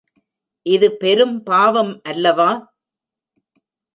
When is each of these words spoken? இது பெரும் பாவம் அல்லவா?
இது 0.65 0.87
பெரும் 0.97 1.43
பாவம் 1.43 2.01
அல்லவா? 2.03 2.49